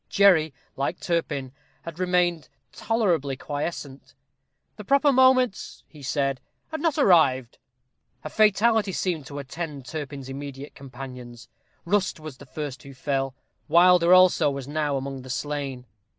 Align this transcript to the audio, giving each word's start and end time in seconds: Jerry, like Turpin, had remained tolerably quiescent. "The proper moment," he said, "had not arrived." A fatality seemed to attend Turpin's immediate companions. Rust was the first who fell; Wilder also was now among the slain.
Jerry, 0.09 0.51
like 0.75 0.99
Turpin, 0.99 1.51
had 1.83 1.99
remained 1.99 2.49
tolerably 2.71 3.37
quiescent. 3.37 4.15
"The 4.75 4.83
proper 4.83 5.11
moment," 5.11 5.83
he 5.87 6.01
said, 6.01 6.41
"had 6.69 6.81
not 6.81 6.97
arrived." 6.97 7.59
A 8.23 8.29
fatality 8.31 8.93
seemed 8.93 9.27
to 9.27 9.37
attend 9.37 9.85
Turpin's 9.85 10.27
immediate 10.27 10.73
companions. 10.73 11.49
Rust 11.85 12.19
was 12.19 12.37
the 12.37 12.47
first 12.47 12.81
who 12.81 12.95
fell; 12.95 13.35
Wilder 13.67 14.11
also 14.11 14.49
was 14.49 14.67
now 14.67 14.97
among 14.97 15.21
the 15.21 15.29
slain. 15.29 15.85